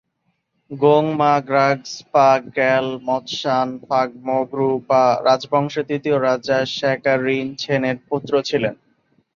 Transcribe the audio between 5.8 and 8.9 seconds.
তৃতীয় রাজা শা-ক্যা-রিন-ছেনের পুত্র ছিলেন।